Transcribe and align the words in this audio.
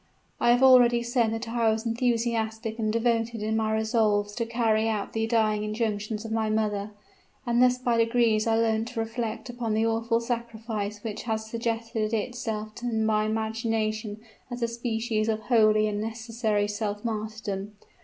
I 0.39 0.49
have 0.49 0.63
already 0.63 1.03
said 1.03 1.31
that 1.31 1.47
I 1.47 1.69
was 1.69 1.85
enthusiastic 1.85 2.79
and 2.79 2.91
devoted 2.91 3.43
in 3.43 3.55
my 3.55 3.71
resolves 3.71 4.33
to 4.33 4.47
carry 4.47 4.89
out 4.89 5.13
the 5.13 5.27
dying 5.27 5.63
injunctions 5.63 6.25
of 6.25 6.31
my 6.31 6.49
mother: 6.49 6.89
and 7.45 7.61
thus 7.61 7.77
by 7.77 7.97
degrees 7.97 8.47
I 8.47 8.55
learnt 8.55 8.87
to 8.87 8.99
reflect 8.99 9.47
upon 9.47 9.75
the 9.75 9.85
awful 9.85 10.19
sacrifice 10.19 11.03
which 11.03 11.21
had 11.21 11.35
suggested 11.41 12.15
itself 12.15 12.73
to 12.77 12.87
my 12.91 13.25
imagination 13.27 14.19
as 14.49 14.63
a 14.63 14.67
species 14.67 15.29
of 15.29 15.41
holy 15.41 15.85
and 15.87 16.01
necessary 16.01 16.67
self 16.67 17.05
martyrdom. 17.05 17.73